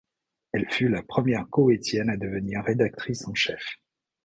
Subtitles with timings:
[0.51, 3.75] Elle fut la première koweïtienne à devenir rédactrice en chef.